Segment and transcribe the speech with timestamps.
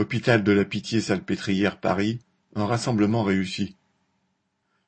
[0.00, 2.20] Hôpital de la Pitié-Salpêtrière Paris,
[2.54, 3.76] un rassemblement réussi.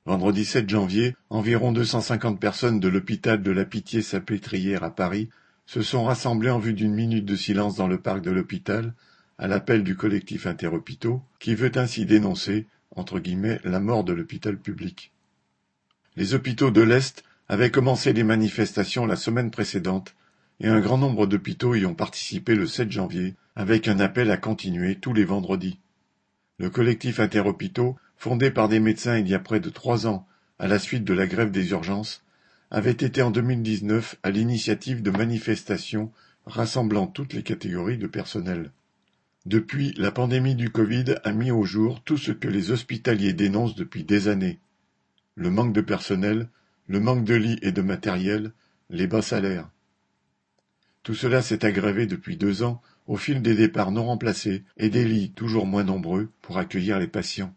[0.06, 5.28] Vendredi 7 janvier, environ 250 personnes de l'hôpital de la Pitié-Salpêtrière à Paris
[5.66, 8.94] se sont rassemblées en vue d'une minute de silence dans le parc de l'hôpital,
[9.36, 12.66] à l'appel du collectif Interhôpitaux, qui veut ainsi dénoncer,
[12.96, 15.12] entre guillemets, la mort de l'hôpital public.
[16.16, 20.14] Les hôpitaux de l'Est avaient commencé les manifestations la semaine précédente
[20.58, 24.36] et un grand nombre d'hôpitaux y ont participé le 7 janvier avec un appel à
[24.36, 25.78] continuer tous les vendredis.
[26.58, 30.26] Le collectif Interhôpitaux, fondé par des médecins il y a près de trois ans
[30.58, 32.24] à la suite de la grève des urgences,
[32.70, 36.12] avait été en 2019 à l'initiative de manifestations
[36.46, 38.70] rassemblant toutes les catégories de personnel.
[39.44, 43.74] Depuis, la pandémie du Covid a mis au jour tout ce que les hospitaliers dénoncent
[43.74, 44.60] depuis des années.
[45.34, 46.48] Le manque de personnel,
[46.86, 48.52] le manque de lits et de matériel,
[48.88, 49.68] les bas salaires.
[51.02, 55.04] Tout cela s'est aggravé depuis deux ans au fil des départs non remplacés et des
[55.04, 57.54] lits toujours moins nombreux pour accueillir les patients.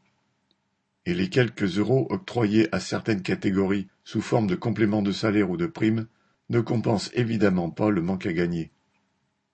[1.06, 5.58] Et les quelques euros octroyés à certaines catégories sous forme de compléments de salaire ou
[5.58, 6.08] de primes
[6.50, 8.72] ne compensent évidemment pas le manque à gagner.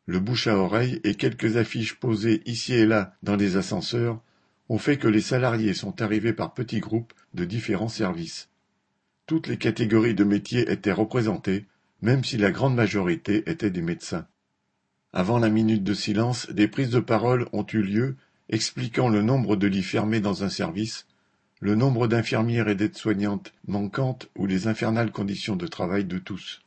[0.05, 4.21] Le bouche à oreille et quelques affiches posées ici et là dans les ascenseurs
[4.69, 8.49] ont fait que les salariés sont arrivés par petits groupes de différents services.
[9.25, 11.65] Toutes les catégories de métiers étaient représentées,
[12.01, 14.27] même si la grande majorité étaient des médecins.
[15.13, 18.15] Avant la minute de silence, des prises de parole ont eu lieu
[18.47, 21.05] expliquant le nombre de lits fermés dans un service,
[21.59, 26.61] le nombre d'infirmières et d'aides-soignantes manquantes ou les infernales conditions de travail de tous.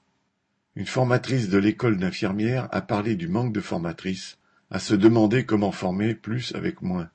[0.76, 4.38] Une formatrice de l'école d'infirmières a parlé du manque de formatrices,
[4.70, 7.08] à se demander comment former plus avec moins.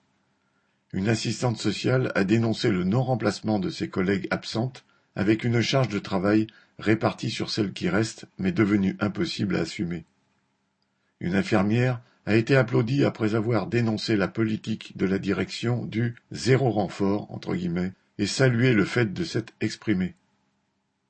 [0.94, 4.84] Une assistante sociale a dénoncé le non-remplacement de ses collègues absentes
[5.16, 6.48] avec une charge de travail
[6.80, 10.06] répartie sur celles qui restent mais devenue impossible à assumer.
[11.20, 16.70] Une infirmière a été applaudie après avoir dénoncé la politique de la direction du zéro
[16.70, 20.16] renfort entre guillemets et salué le fait de s'être exprimée.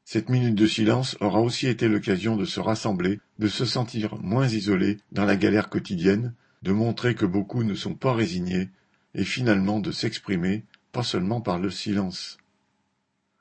[0.05, 4.47] Cette minute de silence aura aussi été l'occasion de se rassembler, de se sentir moins
[4.47, 8.69] isolés dans la galère quotidienne, de montrer que beaucoup ne sont pas résignés,
[9.13, 12.38] et finalement de s'exprimer, pas seulement par le silence.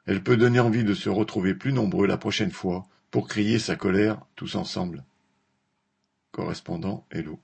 [0.06, 3.76] Elle peut donner envie de se retrouver plus nombreux la prochaine fois pour crier sa
[3.76, 5.04] colère tous ensemble.
[6.32, 7.36] Correspondant Hello.